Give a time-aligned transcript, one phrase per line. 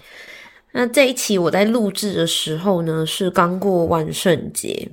[0.72, 4.88] 那这一期我在录制的时候呢，是刚过万圣节。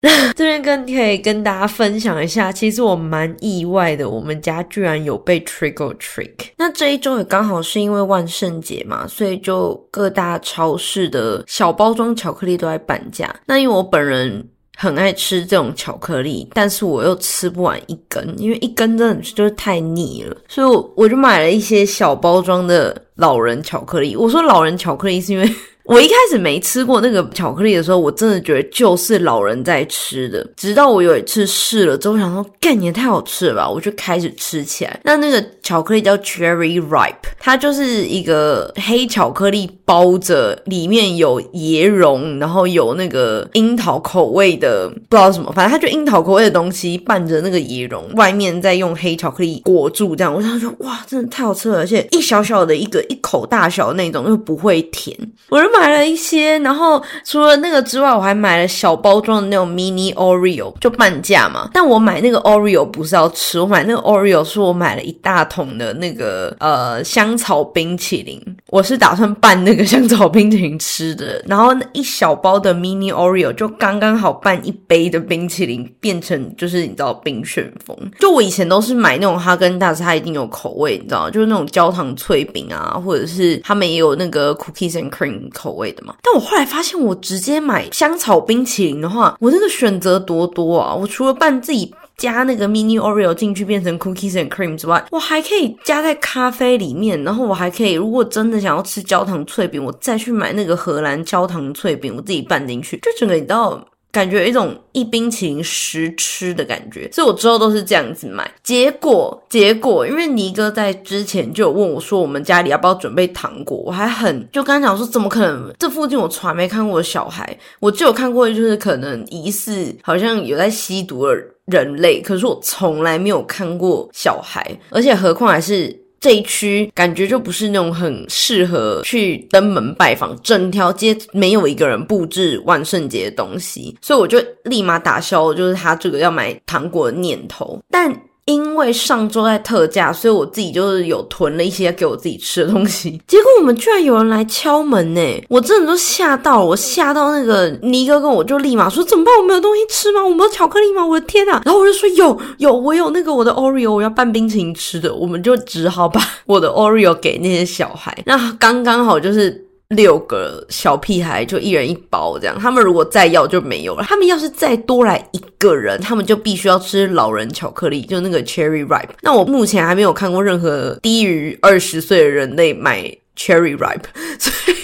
[0.34, 6.32] 这边跟可以跟大家分享一下，其实我蛮意外的，我们家居然有被 trick or trick。
[6.56, 13.34] 那这一周也刚好是因为万圣节嘛，所以就各大超市的小包装巧克力都在半价。
[13.44, 14.48] 那因为我本人。
[14.80, 24.16] 很爱吃这种巧克力，但是我又吃不完一根，因为一根真的就是太腻了，所以我就买了一些小包装的老人巧克力。
[24.16, 25.48] 我说老人巧克力是因为。
[25.88, 30.46] 我一开始没吃过那个巧克力的时候，我真的觉得就是老人在吃的。
[30.54, 35.00] 直到我有一次试了之后，想说，干也太好吃了吧，我就开始吃起来。
[35.02, 50.32] 那那个巧克力叫 Cherry Ripe，它就是一个黑巧克力包着，里面有椰蓉，然后有那个樱桃口味的，不知道什么，反正它就樱桃口味的东西拌着那个椰蓉，外面再用黑巧克力裹住，这样。
[50.32, 55.14] 我想说，哇，真的太好吃了，而且一小小的一个一口大小的那种，又不会甜。
[55.50, 61.68] 我就买了一些，然后除了那个之外，我还买了小包装的那种 mini Oreo，就半价嘛。
[61.74, 71.42] 但我买那个 Oreo 不是要吃，我买那个 Oreo 是我买了一大桶桶的那个呃香草冰淇淋，我是打算拌那个香草冰淇淋吃的。
[71.46, 77.96] 然后那一小包的 mini Oreo 就刚刚好拌一杯的冰淇淋，变成就是你知道冰旋风。
[78.18, 85.68] 就我以前都是买那种哈根达斯，它一定有口味，你知道就是那种焦糖脆饼啊，或者是他们也有那个 cookies and cream 口。
[85.68, 90.94] 口味的嘛，但我后来发现，我直接买香草冰淇淋的话，我那个选择多多啊！
[90.94, 103.82] 我除了拌自己加那个 mini Oreo 进去变成 cookies and cream 之外，我还可以加在咖啡里面，然后我还可以，如果真的想要吃焦糖脆饼，我再去买那个荷兰焦糖脆饼，我自己拌进去，就整个你知道。
[104.10, 108.50] 感觉有一种一冰淇淋十吃的感觉，所以我之后都是这样子买。
[108.62, 113.76] 结果，结果，因为尼哥在之前就有问我说，我们家里要不要准备糖果？
[113.76, 115.72] 我还很就刚讲说，怎么可能？
[115.78, 121.34] 这附近我从来没看过小孩，我就有看过，就是可能疑似好像有在吸毒的
[121.66, 126.07] 人类，可是我从来没有看过小孩，而且何况还是。
[126.20, 138.27] 这一区感觉就不是那种很适合去登门拜访，整条街没有一个人布置万圣节的东西，所以我就立马打消就是他这个要买糖果的念头，但。
[138.48, 143.20] 因为上周在特价，所以我自己就是有囤了一些给我自己吃的东西。
[143.28, 145.44] 结果我们居然有人来敲门呢！
[145.50, 149.34] 我真的都吓到了，我吓到那个尼哥跟我就立马说怎么办？
[149.38, 150.24] 我没有东西吃吗？
[150.24, 151.04] 我没有巧克力吗？
[151.04, 151.60] 我的天啊！
[151.66, 155.14] 然后我就说有有，我有那个我的 Oreo，我要拌冰淇淋吃的。
[155.14, 159.67] 我们就只好把 我的 Oreo 给那些小孩，那刚刚好就是。
[159.94, 164.04] 六个小屁孩就一人一包这样，他们如果再要就没有了。
[164.04, 169.08] 他们要是再多来一个人，他们就必须要吃老人巧克力，就那个 Cherry Ripe。
[169.22, 173.02] 那我目前还没有看过任何低于二十岁的人类买
[173.34, 174.04] Cherry Ripe，
[174.38, 174.76] 所以。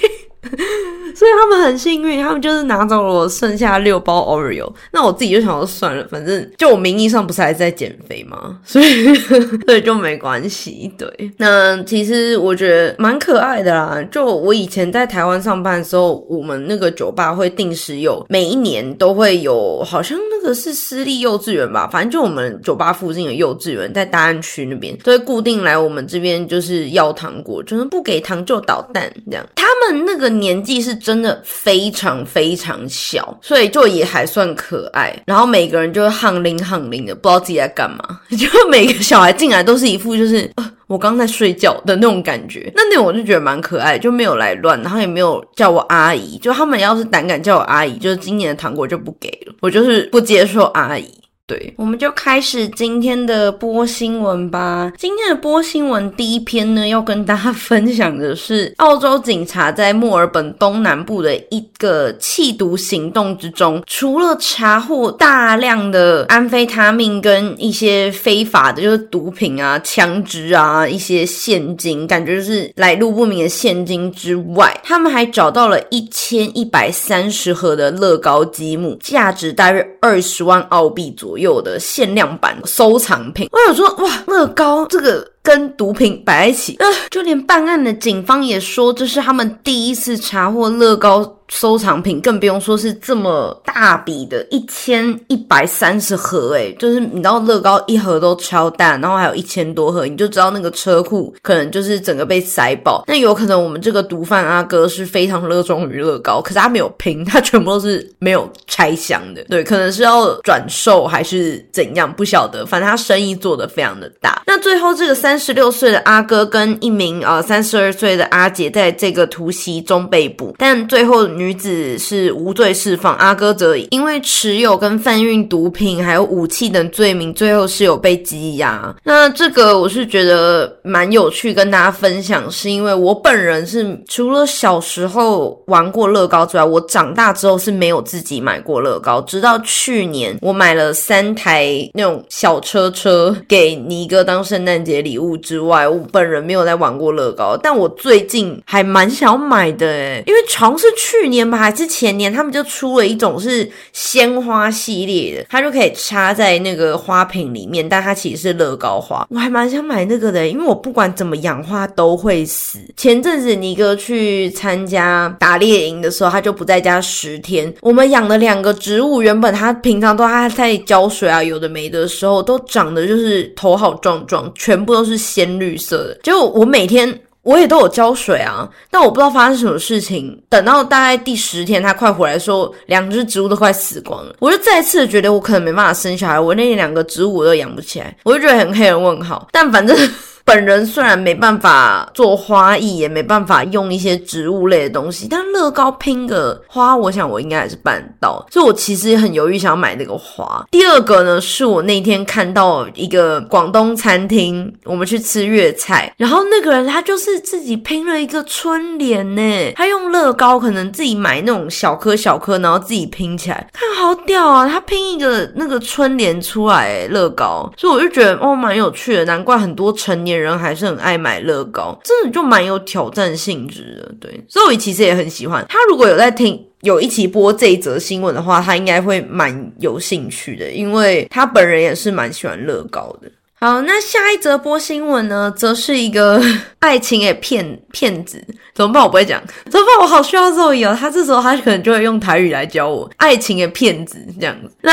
[1.15, 4.73] 所以他们很幸运，他们就是拿走了我剩下六包 Oreo。
[4.91, 8.59] 那我自己就想说算了，反正就我名义上不是还在减肥吗？
[8.65, 10.91] 所以所以就没关系。
[10.97, 14.03] 对，那其实我觉得蛮可爱的啦。
[14.11, 29.47] 就我以前在台湾上班的时候，我们那个酒吧会定时有，每一年都会有，好像那个是私立幼稚园吧，反正就我们酒吧附近的幼稚园，在大安区那边都会固定来我们这边，就是要糖果，就是不给糖就捣蛋这样。
[29.55, 30.94] 他们那个年纪是。
[30.94, 35.15] 真的非常非常小，所以就也还算可爱。
[35.27, 38.21] 然后每个人就汗淋汗淋的，不知道自己在干嘛。
[38.37, 40.50] 就每个小孩进来都是一副就是，
[40.87, 42.72] 我刚在睡觉的那种感觉。
[42.75, 46.38] 那那种我就觉得蛮可爱，就没有来乱，然后也没有叫我阿姨。
[46.38, 49.55] 就他们要是胆敢叫我阿姨，就是今年的糖果就不给了。
[49.61, 51.11] 我就是不接受阿姨。
[51.46, 54.91] 对，我们就开始今天的播新闻吧。
[54.96, 81.34] 今天的播新闻第一篇呢，要跟大家分享的是 澳洲警察在墨尔本东南部的一个弃毒行动之中，除了查获大量的安非他命跟一些非法的，就是毒品啊、枪支啊、一些现金，感觉就是来路不明的现金之外，他们还找到了一千一百三十盒的乐高积木，价值大约二十万澳币左右。
[81.39, 91.38] 有的限量版收藏品，我有说哇，乐高这个跟毒品摆在一起，呃，就连办案的警方也说，这是他们第一次查获乐高。
[91.49, 103.05] 收藏品更不用说是这么大笔的，一千一百三十盒，哎，就是你知道乐高一盒都超大，然后还有一千多盒，你就知道那个车库可能就是整个被塞爆。
[103.06, 114.43] 那有可能我们这个毒贩阿哥是非常热衷于乐高，可是他没有拼，他全部都是没有拆箱的，对，可能是要转售还是怎样，不晓得，反正他生意做得非常的大。
[114.47, 128.95] 那最后这个三三十六岁的阿哥跟一名呃三十二岁的阿姐在这个突袭中被捕，但最后女子是无罪释放，阿哥则因为持有跟贩运毒品还有武器等罪名，最后是有被羁押。
[129.03, 147.56] 那这个我是觉得蛮有趣，跟大家分享，是因为我本人是除了小时候玩过乐高之外，我长大之后是没有自己买过乐高，直到去年我买了三台那种小车车给尼哥当圣诞节礼物物之外，我本人没有在玩过乐高。
[147.56, 159.26] 但我最近还蛮想买的诶，因为好像是去年吧，还是前年，他们就出了一种是鲜花系列的，它就可以插在那个花瓶里面，但它其实是乐高花。
[159.31, 162.79] 我还蛮想买那个的，因为我不管怎么养花都会死。
[162.97, 167.73] 前阵子尼哥去参加打猎营的时候，他就不在家十天。
[167.81, 176.19] 我们养的两个植物，原本它平常都还在浇水啊，有的没的时候，都长得就是头好壮壮，全部都是是鲜绿色的。
[176.22, 180.43] 就我每天我也都有浇水啊，但我不知道发生什么事情。
[180.49, 184.34] 等到大概第十天，它快回来的时候，两只植物都快死光了。
[184.40, 189.49] 我就再次觉得我可能没办法生小孩，我那两个植物我都养不起来，我就觉得很黑人问号。
[189.52, 189.96] 但反正。
[190.44, 198.44] 本人虽然没办法做花艺，也没办法用一些植物类的东西，但乐高拼个花，我想我应该还是办到。
[198.50, 200.62] 所以我其实也很犹豫想要买那个花。
[200.70, 214.69] 第二个呢，是我那天看到一个广东餐厅，我们去吃粤菜，然后那个人他就是自己拼了一个春联呢，他用乐高可能自己买那种小颗小颗，然后自己拼起来，看好屌啊！
[214.69, 220.34] 他拼一个那个春联出来，乐高，所以我就觉得哦，蛮有趣的，难怪很多成年。
[220.35, 224.15] 人还是很爱买乐高，真的就蛮有挑战性质的。
[224.21, 225.65] 对，所以我其实也很喜欢。
[225.69, 233.31] 他如果有在听，有一起播这一则新闻的话，他应该会蛮有兴趣的，因为他本人也是蛮喜欢乐高的。
[233.61, 236.43] 好，那下一则播新闻呢，则是一个
[236.81, 238.45] 爱情诶骗骗子，
[238.75, 239.03] 怎么办？
[239.03, 239.99] 我不会讲，怎么办？
[240.03, 244.71] 我好需要肉友，他这时候他可能就会用台语来教我爱情的骗子这样子。
[244.83, 244.93] 那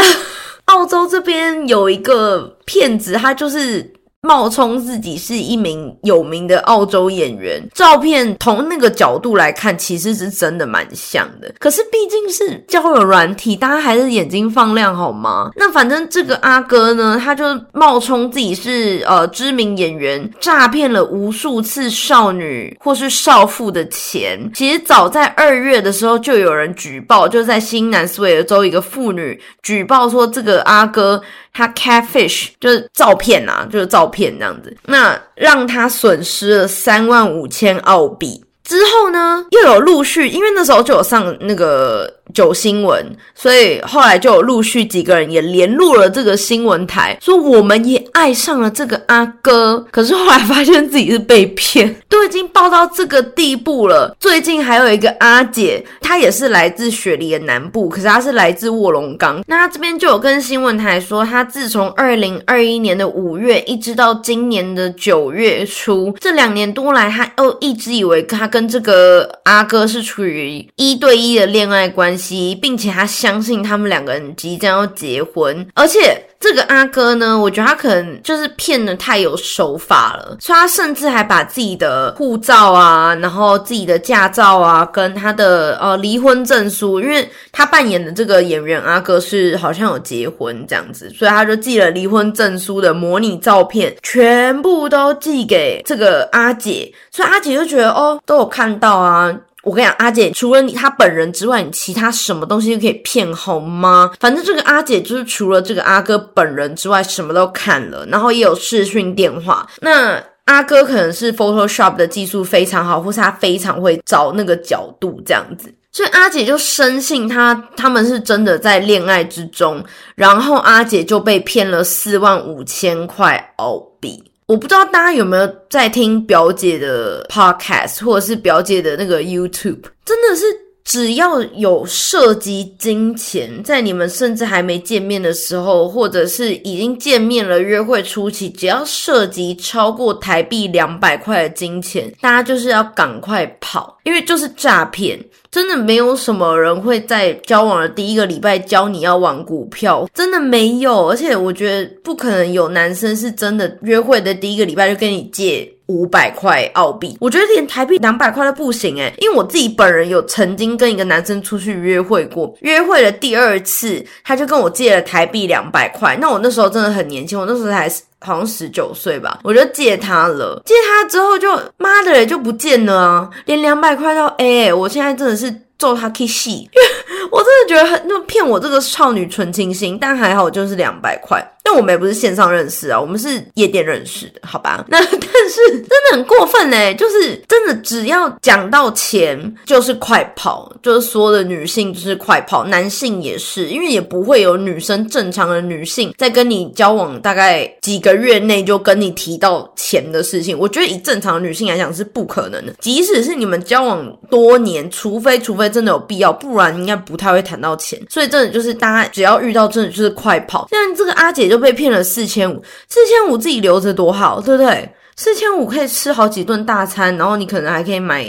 [0.66, 3.92] 澳洲这边有一个骗子，他就是。
[4.24, 11.52] 冒充自己是一名有名的澳洲演员，照片从那个角度来看，其实是真的蛮像的。
[11.58, 15.50] 可是毕竟是交友软体，大家还是眼睛放亮好吗？
[15.56, 24.40] 那反正这个阿哥呢，他就冒充自己是呃知名演员，诈骗了无数次少女或是少妇的钱。
[24.54, 31.20] 其实早在二月的时候，就有人举报，就在新南斯维尔州一个妇女举报说，这个阿哥。
[31.54, 38.44] 他 catfish 就是照片啊，就是照片这样子，那让他损失了三万五千澳币。
[38.72, 42.10] 之后呢，又有陆续，因为那时候就有上那个。
[42.34, 54.16] 九新闻，所以后来就有陆续几个人也联络了这个新闻台，说我们也爱上了这个阿哥，可是后来发现自己是被骗， 都已经报到这个地步了。
[54.18, 59.44] 最近还有一个阿姐，她也是来自雪梨的南部，可是她是来自卧龙岗。
[59.48, 72.58] 那她这边就有跟新闻台说，她自从二零二一年的五月一直到今年的九月初，这两年多来，她又一直以为她跟这个阿哥是处于一对一的恋爱关系。
[72.62, 99.32] 并且他相信他们两个人即将要结婚，而且这个阿哥呢，我觉得他可能就是骗的太有手法了，所以他甚至还把自己的护照啊，然后自己的驾照啊，跟他的呃离婚证书，因为他扮演的这个演员阿哥是好像有结婚这样子，所以他就寄了离婚证书的模拟照片，全部都寄给这个阿姐，所以阿姐就觉得哦，都有看到啊。
[99.64, 104.12] 我跟你讲，阿姐除了你她本人之外，你其他什么东西都可以骗，好吗？
[104.20, 109.68] 反正这个阿姐就是除了这个阿哥本人之外，什么都看了，然后也有视讯电话。
[109.82, 119.82] 那阿哥可能是 Photoshop 的技术非常好，或是他非常会找那个角度这样子，所以阿姐就深信他他们是真的在恋爱之中，
[120.16, 124.31] 然后阿姐就被骗了四万五千块澳币。
[124.52, 130.44] 我不知道大家有没有在听表姐的 podcast，或者是表姐的那个 YouTube，真的是
[130.84, 145.18] 只要有涉及金钱，在你们甚至还没见面的时候，或者是已经见面了约会初期，只要涉及超过台币两百块的金钱，大家就是要赶快跑，因为就是诈骗。
[145.52, 151.10] 真的没有什么人会在交往的第一个礼拜教你要玩股票，真的没有。
[151.10, 157.18] 而且我觉得不可能有男生是真的约会的第一个礼拜就跟你借五百块澳币。
[157.20, 166.18] 我觉得连台币两百块都不行诶，因为我自己本人有曾经跟一个男生出去约会过，约会的第二次他就跟我借了台币两百块。
[166.22, 170.62] 那我那时候真的很年轻，我那时候才好像十九岁吧，我就借他了。
[170.66, 181.44] 借他之后就妈的就不见了啊，连两百块都 A，我现在真的是揍他 K 戏，因 为我真的觉得很就骗我这个少女纯情心，但还好就是两百块。
[181.76, 184.84] 我们也不是线上认识啊，我们是夜店认识的，好吧？
[184.90, 200.58] 那但是真的很过分嘞，就是真的只要讲到钱就是快跑，就是所有的女性就是快跑，男性也是，因为也不会有女生正常的女性在跟你交往大概几个月内就跟你提到钱的事情。
[200.58, 207.98] 我觉得以正常的女性来讲是不可能的，即使是你们交往多年，除非除非真的有必要，不然应该不太会谈到钱。
[208.10, 211.61] 所以真的就是大家只要遇到真的就是快跑，像这个阿姐就。
[211.62, 214.90] 被骗了四千五，四千五自己留着多好，对不对？
[215.18, 218.26] 四千五可以吃好几顿大餐，然后你可能还可以买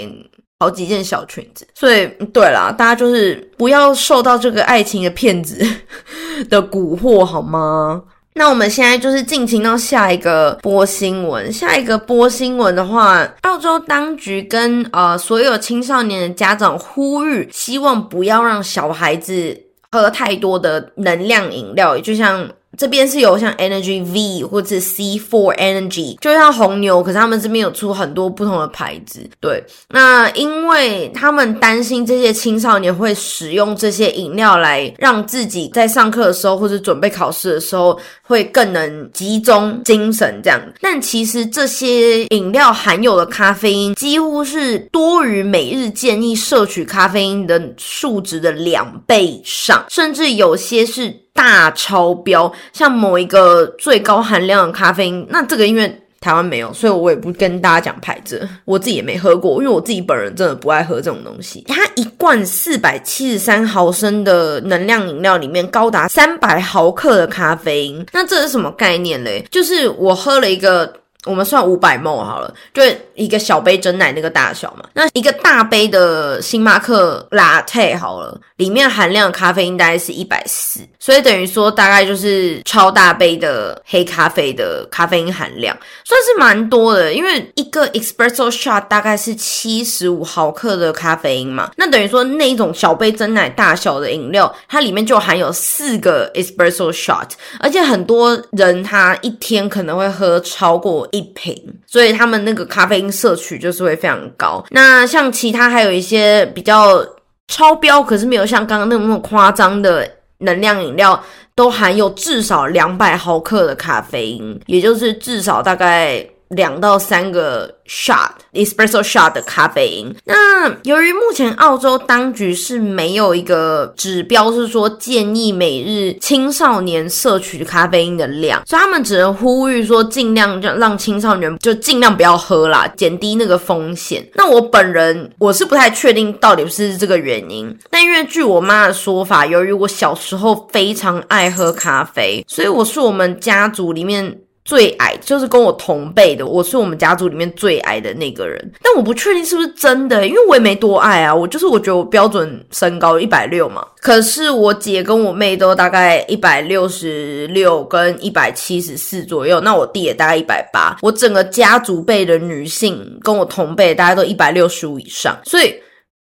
[0.60, 1.66] 好几件小裙子。
[1.74, 5.64] 所以，对啦，大家就是不要受到这个爱情的骗子
[6.50, 8.02] 的蛊惑，好吗？
[8.34, 11.50] 那我们现在就是进行到下一个播新闻。
[11.52, 19.56] 下一个播新闻的话，澳洲当局跟呃所有青少年的家长呼吁，希望不要让小孩子
[19.90, 22.50] 喝太多的能量饮料，就像。
[22.79, 29.29] 这边是有像 Energy V 或者 C Four Energy，就像红牛，可是他们这边有出很多不同的牌子。
[29.41, 40.61] 对，那因为他们担心这些青少年会使用这些饮料来让自己在上课的时候或者准备考试的时候会更能集中精神这样。
[40.81, 51.22] 但其实这些饮料含有的咖啡因几乎是多于每日建议摄取咖啡因的数值的两倍以上，甚至有些是。
[51.34, 61.64] 大超标，像某一个最高含量的咖啡因，那这个因为台湾没有，所以我也不跟大家讲牌子，我自己也没喝过，因为我自己本人真的不爱喝这种东西。
[61.66, 69.44] 它一罐四百七十三毫升的能量饮料里面高达三百毫克的咖啡因，那这是什么概念嘞？
[69.50, 70.92] 就是我喝了一个。
[71.25, 72.83] 我们算五百沫好了，就
[73.14, 74.85] 一个小杯真奶那个大小嘛。
[74.93, 87.12] 那一个大杯的星巴克 latte 好了，里面含量咖啡因大概是一百四，所以等于说大概就是超大杯的黑咖啡的咖啡因含量，算是蛮多的。
[87.12, 97.29] 因为一个 espresso shot 大概是七十五毫克的咖啡因嘛，那等于说那一种小杯真奶大小的饮料，它里面就含有四个 espresso shot，
[97.61, 101.09] 而且很多人他一天可能会喝超过。
[101.12, 101.54] 一瓶，
[101.87, 104.64] 所以他们那个咖啡因摄取就是会非常高。
[104.71, 107.00] 那像其他还有一些比较
[107.49, 111.23] 超标，可是没有像刚刚那么夸张的能量饮料，
[111.54, 117.71] 都含有至少两百毫克的咖啡因，也就是至少大概两到三个。
[117.85, 120.14] shot espresso shot 的咖啡因。
[120.25, 134.26] 那由于目前澳洲当局是没有一个指标，是说建议每日青少年摄取咖啡因的量，所以他们只能呼吁说尽量让让青少年就尽量不要喝啦，减低那个风险。
[134.37, 144.38] 那我本人我是不太确定到底是这个原因，但因为据我妈的说法，由于我小时候非常爱喝咖啡，所以我是我们家族里面。
[144.64, 165.75] 最矮就是跟我同辈的，我是我们家族里面最矮的那个人，但我不确定是不是真的，因为我也没多矮啊，我就是我觉得我标准身高一百六嘛，可是我姐跟我妹都大概一百六十六跟一百七十四左右，那我弟也大概一百八，我整个家族辈的女性跟我同辈大家都一百六十五以上，所以。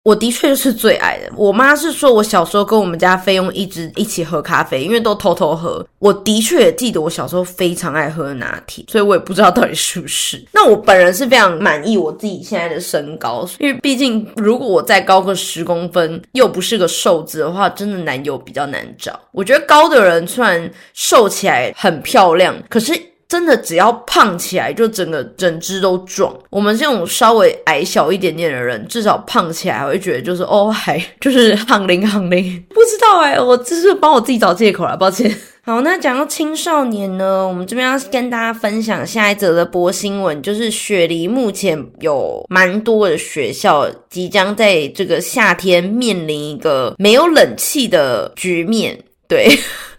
[0.05, 1.33] 我的确是最矮的。
[1.35, 5.85] 我妈是说我小时候跟我们家菲佣一直一起喝咖啡，因为都偷偷喝。
[5.99, 10.45] 我的确也记得我小时候非常爱喝拿铁，所以我也不知道到底是不是。
[10.53, 19.19] 那我本人是非常满意我自己现在的身高，因为毕竟如果我再高个十公分，又不是个瘦子的话，真的男友比较难找。
[19.33, 22.93] 我觉得高的人虽然瘦起来很漂亮，可是。
[23.29, 26.35] 真的只要胖起来，就整个整只都壮。
[26.51, 32.63] 我们这种稍微矮小一点点的人，至少胖起来会觉得就是哦，还就是憨灵憨灵。
[32.71, 35.35] 不知道哎，我这是帮我自己找借口了，抱歉。
[35.67, 49.49] 好，那讲到青少年呢，我们这边要跟大家分享下一则的播新闻，就是雪梨目前有蛮多的学校即将在这个夏天面临一个没有冷气的局面，对。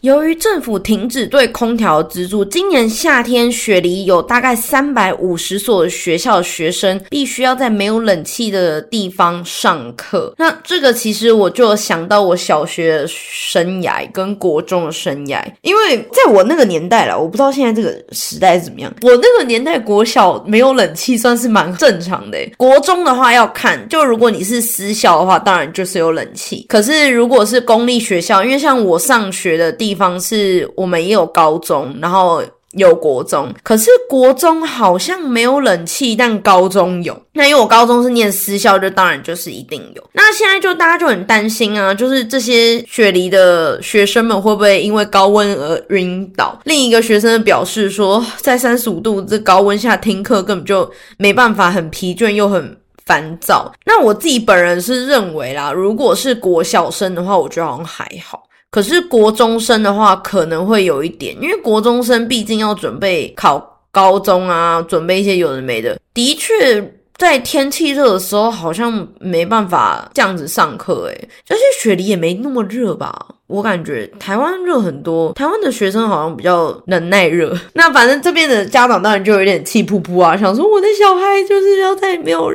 [0.05, 10.31] 由于政府停止对空调资助，今年夏天雪梨有大概三百五十所学校的学生必须要在没有冷气的地方上课。
[10.37, 18.93] 那这个其实我就想到我小学生涯跟国中的生涯，因为在我那个年代了，我不知道现在这个时代怎么样。
[19.01, 22.37] 我那个年代国小没有冷气算是蛮正常的。
[22.57, 26.63] 国中的话要看，就如果你是私校的话，当然就是有冷气。
[26.69, 29.94] 可是如果是公立学校，因为像我上学的地。
[29.95, 37.17] 方是我们也有高中，然后有国中，可是国中好像没有冷气，但高中有。
[37.31, 40.03] 那因为我高中是念私校，就当然就是一定有。
[40.11, 46.59] 那现在就大家就很担心啊，就是这些雪梨的学生们会不会因为高温而晕倒？
[46.65, 53.71] 另一个学生表示说，在三十五度这高温下听课根本就没办法，很疲倦又很烦躁。
[53.85, 58.43] 那我自己本人是认为啦，如果是国小生的话，我觉得好像还好。
[58.75, 73.25] 可是国中生的话，可能会有一点，因为国中生毕竟要准备考高中啊，准备一些有的没的，的确在天气热的时候，好像没办法这样子上课，诶而且雪梨也没那么热吧。
[73.47, 77.55] 我感觉台湾热很多，台湾的学生好像比较能耐热。
[77.73, 82.51] 那反正这边的家长当然就有点气噗噗啊，想说我的小孩就是要在没有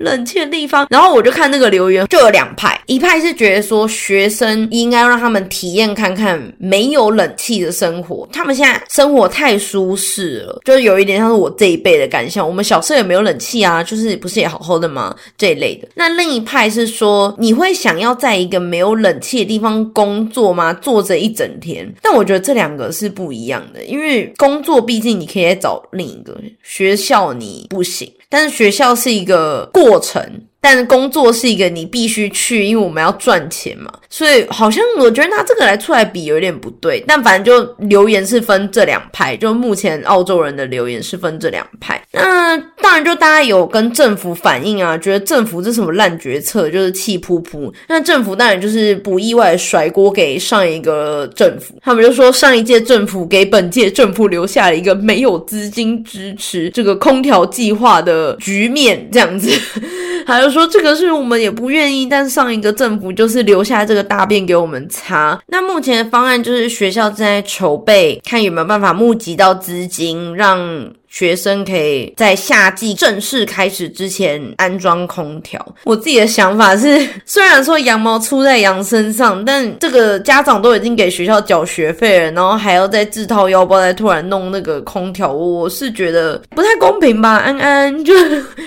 [0.00, 0.86] 冷气的地方。
[0.90, 12.44] 然后我就看那个留言，就有两派，一派是觉得说学生应该让他们体验看看没有冷气的生活，他们现在生活太舒适了，就有一点像是我这一辈的感想。
[12.44, 15.14] 我们小时候也没有冷气啊，就是不是也好好的吗？
[15.38, 15.86] 这一类的。
[15.94, 20.28] 那另一派是说，你会想要在一个没有冷气的地方工。
[20.32, 20.72] 做吗？
[20.74, 30.22] 坐着一整天，但我觉得这两个是不一样的，因为工作毕竟你可以再找另一个，学校你不行，但是学校是一个过程。
[30.62, 37.02] 但工作是一个你必须去，因为我们要赚钱嘛，所以好像我觉得拿这个来出来比有点不对。
[37.06, 42.00] 但反正就留言是分这两派，就目前澳洲人的留言是分这两派。
[42.12, 47.72] 那当然就大家有跟政府反映啊，觉得政府这什么烂决策，就是气噗噗。
[47.88, 59.50] 那政府当然就是不意外甩锅给上一个政府，他们就说上一届政府给本届政府留下了一个没有资金支持这个空调计划的局面，这样子，
[60.24, 60.52] 还有。
[60.52, 65.40] 说这个是我们也不愿意，但是上一个政府就是留下这个大便给我们擦。
[65.46, 70.92] 那目前的方案就是学校正在筹备，看有没有办法募集到资金，让。
[71.12, 75.64] 学生可以在夏季正式开始之前安装空调。
[75.84, 87.36] 我自己的想法是， 虽然说羊毛出在羊身上，但这个家长都已经给学校缴学费了，然后还要再自掏腰包再突然弄那个空调，我是觉得不太公平吧。
[87.36, 88.14] 安安，就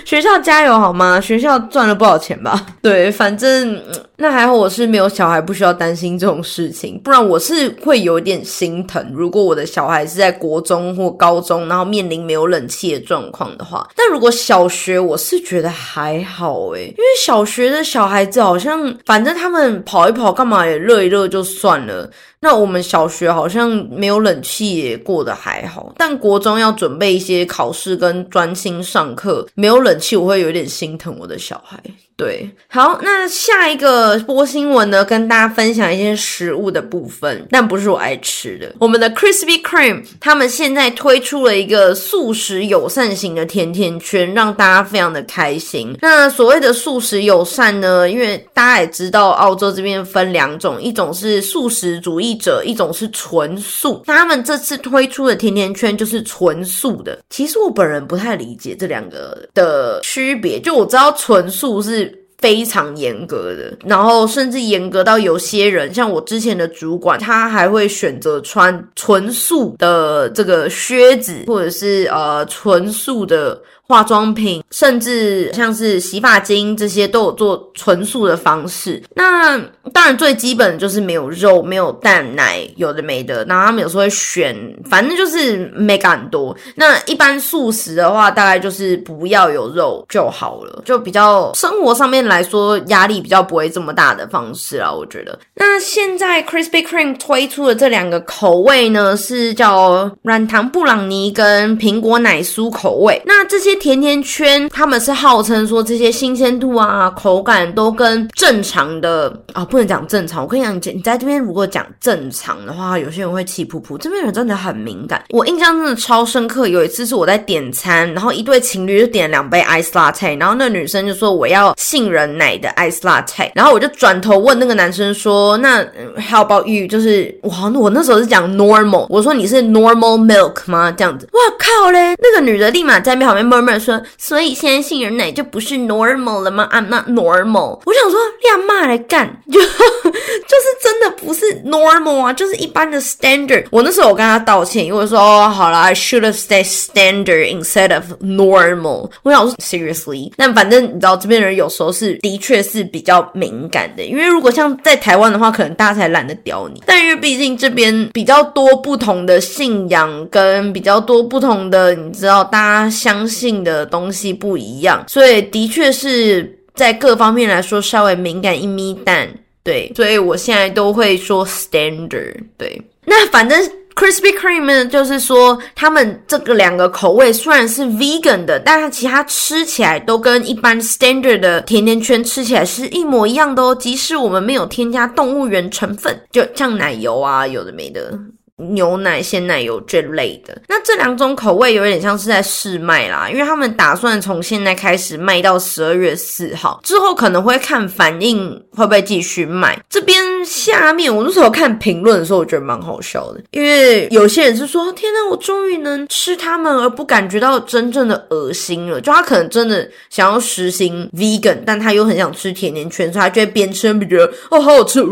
[0.04, 1.18] 学校加油好吗？
[1.20, 2.64] 学校赚了不少钱吧？
[2.80, 3.82] 对，反正。
[4.18, 6.98] 那还好，我是没有小孩，不需要担心这种事情。
[7.04, 9.06] 不然我是会有点心疼。
[9.12, 22.08] 如果我的小孩是在国中或高中，然后面临没有冷气的状况的话，但如果小学，我是觉得还好诶，因为小学的小孩子好像，反正他们跑一跑干嘛也热一热就算了。
[22.40, 25.92] 那我们小学好像没有冷气，也过得还好。
[25.96, 31.78] 但国中要准备一些考试跟专心上课，没有冷气，我会有点心疼我的小孩。
[32.18, 38.74] 对，好，那下一个播新闻呢，跟大家分享一些食物的部分，但不是我爱吃的。
[38.78, 45.94] 我们的 Krispy Kreme 他们现在推出了一个素食友善型的甜甜圈，让大家非常的开心。
[46.00, 54.02] 那所谓的素食友善呢，因为大家也知道，澳洲这边分两种，一种是素食主义者，一种是纯素。
[54.06, 57.18] 他们这次推出的甜甜圈就是纯素的。
[57.30, 62.22] 其实我本人不太理解这两个的区别，就我知道纯素是。
[62.38, 73.58] 非常严格的，然后甚至严格到有些人，像我之前的主管，他还会选择穿纯素的这个靴子，或者是呃纯素的。
[73.88, 79.00] 化妆品，甚至像是洗发精这些都有做纯素的方式。
[79.14, 79.56] 那
[79.92, 83.44] 当然最基本就是没有肉、没有蛋奶，有的没的。
[83.44, 84.56] 然后他们有时候会选，
[84.90, 86.56] 反正就是没很多。
[86.74, 95.38] 那一般素食的话，大概就是不要有肉就好了，就比较生活上面来说压力比较不会这么大的方式啊，我觉得。
[95.54, 103.22] 那现在 Krispy Kreme 推出的这两个口味呢，是叫软糖布朗尼跟苹果奶酥口味。
[103.24, 103.75] 那这些。
[103.78, 110.42] 甜甜圈，他们是号称说这些新鲜度啊、口感都跟正常的啊，不能讲正常。
[110.42, 113.98] 我跟你讲，你在这边如果讲正常的话，有些人会气噗噗。
[113.98, 116.66] 这边人真的很敏感，我印象真的超深刻。
[116.66, 125.84] 有一次是我在点餐，然后一对情侣就点了两杯 ice latte，然后那女生就说我要杏仁奶的 ice latte，然后我就转头问那个男生说，那
[126.30, 126.86] how about you？
[126.86, 130.90] 就是哇，我那时候是讲 normal，我说你是 normal milk 吗？
[130.96, 133.65] 这样子，哇靠嘞，那个女的立马在旁边默。
[133.78, 137.80] 说，所以现在杏仁奶就不是 normal 了吗？I'm not normal。
[137.84, 143.66] 我想说，亮骂来干， 就就是真的不是 normal 啊，就是一般的 standard。
[143.70, 149.10] 我那时候我跟他道歉，因为说哦，好了，I should have said standard instead of normal。
[149.22, 156.82] 我想说 seriously，但反正你知道，这边人有时候是的确是比较敏感的，因为如果像在台湾的话，可能大家才懒得屌你。
[156.86, 169.28] 但因为毕竟这边比较多不同的信仰，跟比较多不同的，你知道，大家相信的东西不一样，所以的确是在各方面来说稍微敏感一咪蛋。
[169.62, 172.36] 对，所以我现在都会说 standard。
[172.56, 173.60] 对，那反正
[173.96, 188.16] Krispy Kreme 呢，就是说他们这个两个口味虽然是 vegan 的，但它其他吃起来都跟一般 standard 的甜甜圈吃起来是一模一样的哦，即使我们没有添加动物源成分，就像奶油啊，有的没的。
[188.56, 199.78] 牛奶、鲜奶油这类的，那这两种口味有点像是在试卖啦，因为他们打算从现在开始卖到十二月四号之后，可能会看反应会不会继续卖。
[199.90, 215.04] 这边下面我那时候看评论的时候，我觉得蛮好笑的，因为有些人是说：“天呐，我终于能吃它们而不感觉到真正的恶心了。”就他可能真的想要实行 vegan，但他又很想吃甜甜圈，所以他就会边吃边觉得哦，好好吃，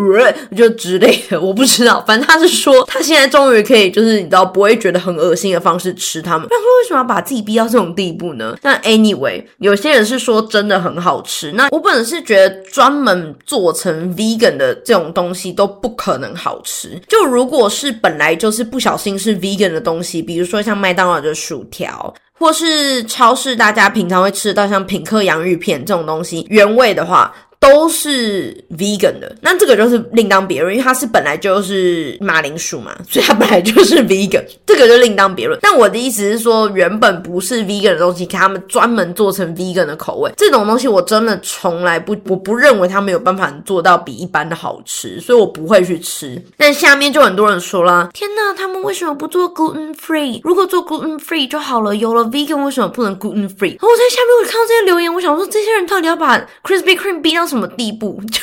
[0.56, 1.38] 就之类的。
[1.38, 3.33] 我不知道，反正他是说他现在。
[3.34, 6.46] 终于可以，就是你知道不会觉得很恶心的方式吃它们。
[6.48, 8.56] 那为什么要把自己逼到这种地步呢？
[8.62, 11.50] 那 anyway，有些人是说真的很好吃。
[11.50, 16.96] 那我本人是觉得专门做成 vegan 的这种东西都不可能好吃。
[17.08, 27.34] 就如果是本来就是不小心是 vegan 的东西，比如说像麦当劳的薯条，或是超市大家平常会吃到像品客洋芋片这种东西原味的话。
[27.64, 35.58] 都是 vegan 的，那这个就是另当别论，因为它是本来就是马铃薯嘛，所以它本来就是 vegan，这个就另当别论。
[35.62, 46.40] 但我的意思是说，原本不是 vegan 的东西，给他们专门做成 vegan 的口味，这种东西我真的从来不，我不认为他们有办法做到比一般的好吃，所以我不会去吃。
[46.58, 50.38] 但下面就很多人说啦，天呐，他们为什么不做 gluten free？
[50.44, 53.70] 如果做 gluten free 就好了，有了 vegan 为什么不能 gluten free？
[53.70, 58.20] 然后我在下面我看到这些留言，我想说，这些人到底要把 Krispy Kreme 逼到什什么地步？
[58.30, 58.40] 就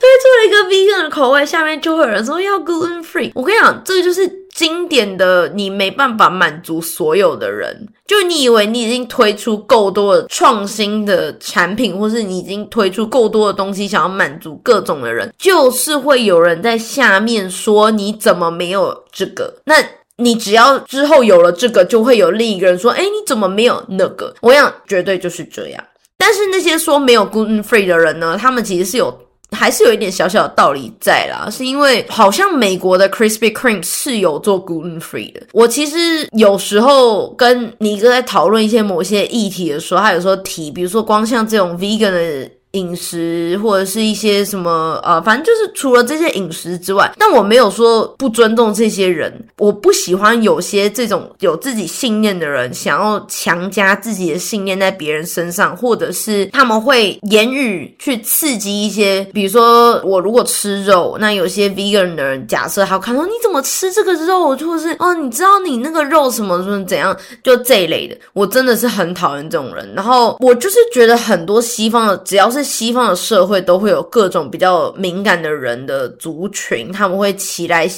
[0.00, 3.30] 推出了一个 vegan 的口味，下面就会有人说要 gluten free。
[3.34, 7.86] 我跟你讲，这个就是经典的，你没办法满足所有的人。
[8.06, 19.52] 就你以为你已经推出够多的创新的产品，或是你已经推出够多的东西，想要满足各种的人，就是会有人在下面说你怎么没有这个？
[19.64, 19.74] 那
[20.16, 24.34] 你只要之后有了这个，就会有另一个人说，哎，你怎么没有那个？
[24.40, 25.84] 我想绝对就是这样。
[26.18, 28.36] 但是那些说没有 gluten free 的人呢？
[28.36, 29.16] 他们其实是有，
[29.52, 31.48] 还是有一点小小的道理在啦。
[31.48, 35.40] 是因为好像美国的 Krispy Kreme 是有做 gluten free 的。
[35.52, 42.50] 我其实有时候跟尼哥在讨论一些某些议题的时候，他有时候提，比如说光像这种 vegan 的。
[42.72, 49.32] 饮食或者是一些什么呃，反正就是除了这些饮食之外，但我没有说不尊重这些人。
[49.56, 69.92] 我不喜欢有些这种有自己信念的人，想要强加自己的信念在别人身上，或者是他们会言语去刺激一些，比如说我如果吃肉，那有些 vegan 的人假设他看说你怎么吃这个肉，或者是哦，你知道你那个肉什么什么怎样，就这一类的，我真的是很讨厌这种人。
[69.94, 77.88] 然后我就是觉得很多西方的只要是是西方的社会都会有各种比较敏感的人的族群，他们会起来，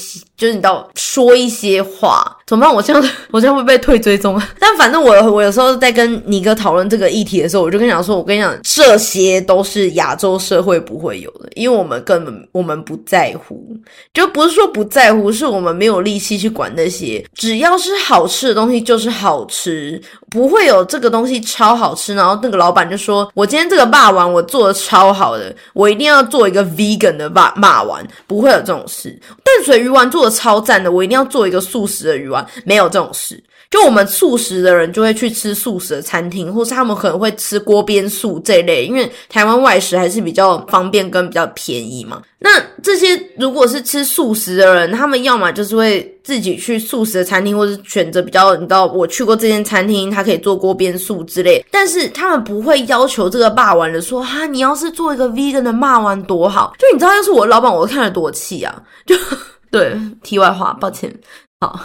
[0.40, 2.74] 就是你到说一些话，怎么办？
[2.74, 4.48] 我这样 我这样会被退追踪啊？
[4.58, 13.64] 但反正我我有时候在跟尼哥讨论这个议题的时候，我就跟你讲说，我跟你讲，这些都是亚洲社会不会有的，因为我们根本我们不在乎，
[14.12, 20.00] 就不是说不在乎，是我们没有力气去管那些，只要是好吃的东西就是好吃，
[20.30, 24.40] 不会有这个东西超好吃，然后那个老板就说我今天这个霸王我。
[24.50, 29.16] 做的超好的，我一定要做一个 vegan 的骂骂完，不会有这种事。
[29.44, 33.42] 淡水鱼丸做的超赞的，我一定要做一个素食的鱼丸，没有这种事。
[33.70, 42.20] 就我们素食的人就会去吃素食的餐厅，或是他们可能会吃锅边素这类，因为台湾外食还是比较方便跟比较便宜嘛。
[42.40, 42.50] 那
[42.82, 56.74] 这些如果是吃素食的人，他们要么就是会自己去素食的餐厅，或是选择比较你知道，我去过这间餐厅，他可以做锅边素之类，但是他们不会要求这个霸王的说哈，你要是做一个 vegan 的骂完多好。
[56.76, 58.82] 就你知道，要是我老板，我看了多气啊！
[59.06, 59.14] 就
[59.70, 61.14] 对，题外话，抱歉，
[61.60, 61.80] 好。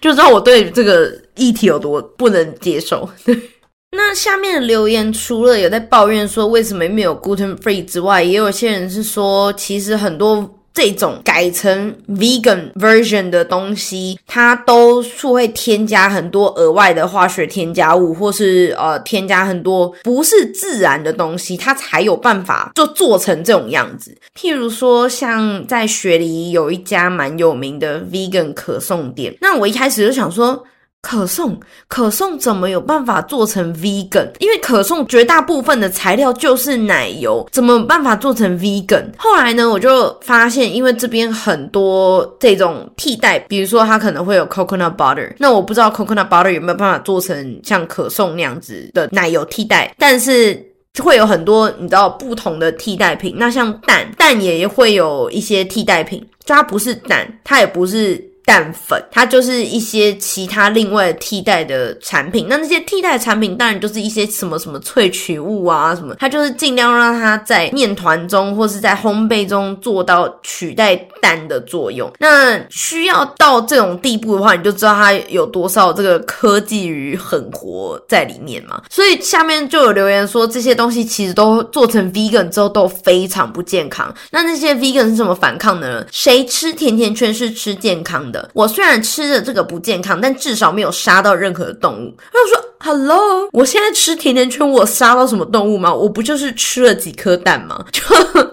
[0.00, 3.08] 就知道我对这个议题有多不能接受。
[3.24, 3.34] 对
[3.96, 10.57] 那下面留言除了有在抱怨说为什么没有 gluten free 之外，也有些人是说，其实很多。
[10.78, 24.16] 这种改成 vegan version 的东西，它都是会添加很多额外的化学添加物，或是呃添加很多不是自然的东西，它才有办法就做成这种样子。
[24.38, 30.64] 譬如说，像在雪梨有一家蛮有名的 vegan 可颂店，那我一开始就想说。
[31.08, 34.28] 可颂，可颂怎么有办法做成 vegan？
[34.40, 39.06] 因为可颂绝大部分的材料就是奶油，怎么办法做成 vegan？
[39.16, 50.62] 后来呢，我就发现，因为这边很多这种替代，比如说它可能会有 coconut butter，那我不知道 coconut butter 有没有办法做成像可颂那样子的奶油替代，但是
[51.02, 53.34] 会有很多你知道不同的替代品。
[53.38, 58.27] 那像蛋，蛋也会有一些替代品，就它不是蛋，它也不是。
[58.48, 62.46] 蛋粉，它就是一些其他另外替代的产品。
[62.48, 72.10] 那那些替代产品，当然就是一些什么什么萃取物啊，什么，它就是尽量让它在面团中或是在烘焙中做到取代蛋的作用。
[72.18, 78.80] 那需要到这种地步的话，你就知道它有多少这个科技与狠活在里面嘛。
[78.88, 84.10] 所以下面就有留言说，这些东西其实都做成 vegan 之后都非常不健康。
[84.30, 86.06] 那那些 vegan 是怎么反抗的呢？
[86.10, 88.37] 谁吃甜甜圈是吃健康的？
[88.52, 92.14] 我虽然吃的这个不健康，但至少没有杀到任何的动物。
[92.32, 92.67] 他说。
[92.80, 95.92] Hello，我现在吃甜甜圈，我杀到什么动物吗？
[95.92, 97.84] 我不就是吃了几颗蛋吗？
[97.90, 98.02] 就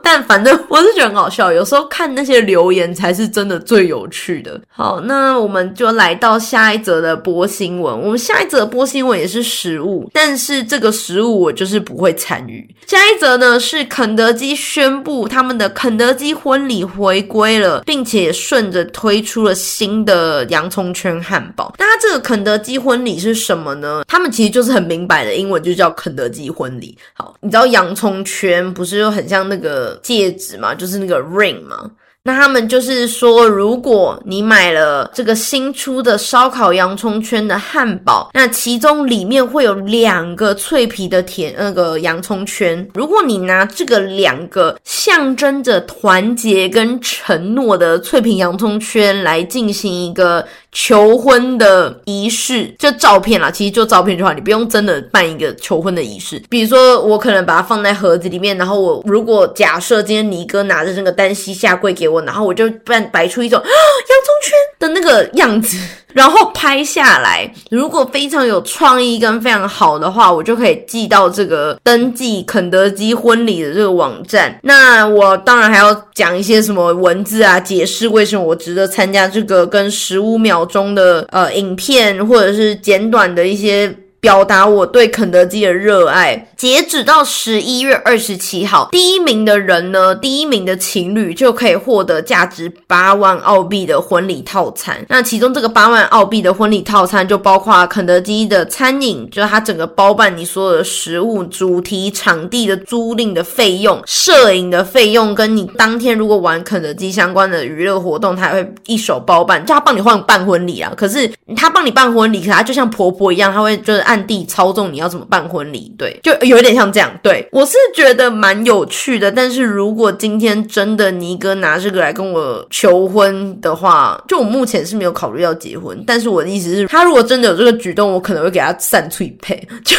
[0.03, 4.59] 但反正我是觉得很好笑，有时候看那些留言才是真的最有趣的。
[4.67, 8.01] 好，那我们就来到下一则的播新闻。
[8.01, 12.67] 我们下一则播新闻也是食物，但是这个食物我就是不会参与。
[12.87, 21.73] 下一则呢是肯德基宣布他们的肯德基婚礼回归了，并且顺着推出了新的洋葱圈汉堡。
[21.77, 24.03] 那它这个肯德基婚礼是什么呢？
[24.15, 26.97] 他们其实就是很明白的，英文就叫肯德基婚礼。
[27.11, 31.91] 好，你知道洋葱圈不是又很像那个戒指嘛，就是那个 ring 嘛。
[32.27, 42.89] 那他们就是说，如果你买了这个新出的烧烤洋葱圈的汉堡，那其中里面会有两个脆皮的甜那个洋葱圈。
[42.95, 56.41] 如果你拿这个两个象征着团结跟承诺的脆皮洋葱圈来进行一个求婚的仪式，就照片啦，其实就照片就好，你不用真的办一个求婚的仪式。
[56.49, 62.14] 比如说，我可能把它放在盒子里面，然后我如果假设今天尼哥拿着这个单膝下跪给我。
[62.23, 65.77] 然后我就扮摆出一种啊洋葱圈的那个样子，
[66.13, 67.49] 然后拍下来。
[67.69, 74.57] 如果非常有创意跟非常好的话，我就可以寄到这个登记肯德基婚礼的这个网站。
[74.63, 83.93] 那我当然还要讲一些什么文字啊，解释为什么我值得参加这个跟十五秒钟的呃影片，或者是简短的一些。
[84.25, 86.47] 表达我对肯德基的热爱。
[86.57, 95.05] 截止到十一月二十七号，第一名的人呢，第一名的情侣就可以获得价值八万澳币的婚礼套餐。
[95.09, 110.91] 那其中这个八万澳币的婚礼套餐就包括肯德基的餐饮，就是它整个包办你所有的食物、主题、场地的租赁的费用、摄影的费用，跟你当天如果玩肯德基相关的娱乐活动，他会一手包办，就他帮你换办婚礼啊。
[110.97, 114.14] 可是他帮你办婚礼，可他就像婆婆一样，他会就是按。
[114.15, 117.11] 暗地操纵你要怎么办婚礼，对，就有点像这样。
[117.21, 126.01] 对我是觉得蛮有趣的，但是如果今天真的尼哥拿这个来跟我求婚的话，就我目前是没有考虑要结婚。
[126.07, 129.97] 但是我的意思是，他如果真的有这个举动，我可能会给他散脆配，就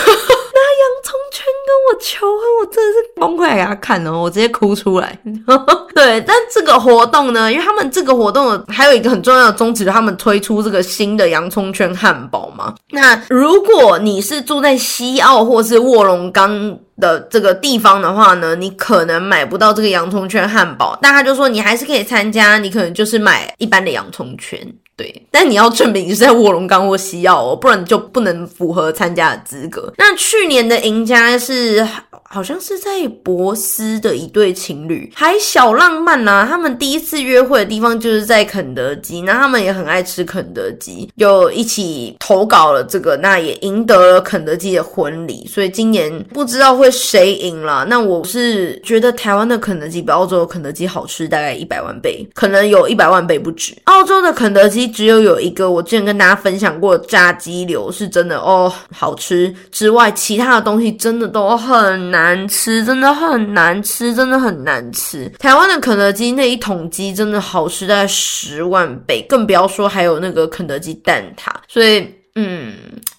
[1.67, 5.19] 跟我求婚，我真的是崩溃给他看哦，我直接哭出来。
[5.95, 12.75] 对，但这个活动呢，因为他们这个活动还有一个很重要的宗旨，他们推出这个新的洋葱圈汉堡嘛。
[12.91, 24.61] 那如果你是住在西澳或是卧龙岗的这个地方的话呢，你可能买不到这个洋葱圈汉堡，但他就说你还是可以参加，你可能就是买一般的洋葱圈。
[24.97, 29.93] 对，但你要证明你是在卧龙岗或西澳哦，不然就不能符合参加的资格。
[29.99, 31.87] 那去年的赢家是。
[32.29, 36.45] 好像是在博斯的一对情侣，还小浪漫呐。
[36.47, 45.47] 他们第一次约会的地方就是在肯德基，那他们也很爱吃肯德基，就一起投稿了这个，那也赢得了肯德基的婚礼。
[45.47, 47.87] 所以今年不知道会谁赢了。
[47.89, 53.73] 那我是觉得台湾的肯德基比澳洲的肯德基好吃大概一百万倍，可能有一百万倍不止。
[53.85, 62.07] 澳洲的肯德基只有有一个我之前跟大家分享过炸鸡柳是真的哦好吃之外，其他的东西真的都很。
[62.07, 65.29] 难吃，真的很难吃，真的很难吃。
[65.39, 71.51] 台湾的肯德基那一桶鸡真的好吃在十万倍，更不要说还有那个肯德基蛋挞。
[71.67, 72.75] 所以，嗯，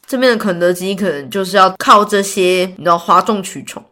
[0.06, 3.84] 这边的肯德基可能就是要靠这些，你知道，哗众取宠。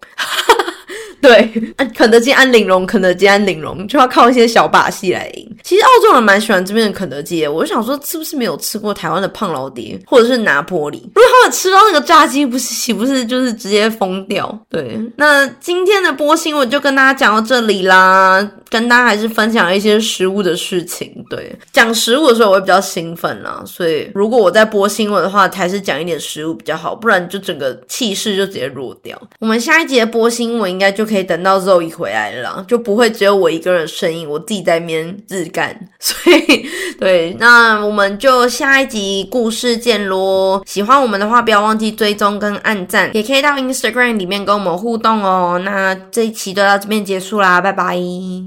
[1.26, 1.52] 对，
[1.96, 5.58] 肯德基安玲珑，肯德基安玲珑就要靠一些小把戏来赢。
[5.64, 11.10] 其实澳洲人蛮喜欢这边的肯德基的，我就想说，是不是没有吃过台湾的胖老爹或者是拿破里？
[11.16, 14.58] 如果他们吃到那个炸鸡，不是岂不是就是直接疯掉？
[14.70, 21.12] 对，那今天的播新闻就跟大家讲到这里啦，跟大家还是分享一些食物的事情。
[21.30, 29.20] 对，讲食物的时候我会比较兴奋啦，所以如果我在播新闻的话，还是讲一点食物比较好，不然就整个气势就直接弱掉。
[29.40, 35.74] 我们下一节播新闻应该就可以可以等到肉姨回来了，就不会只有我一个人声音，我自己在面自干。
[35.98, 36.68] 所以，
[37.00, 40.62] 对，那我们就下一集故事见咯。
[40.66, 45.62] 喜欢我们的话，不要忘记追踪跟按赞，也可以到 Instagram 里面跟我们互动哦。
[45.64, 47.96] 那这一期就到这边结束啦，拜拜。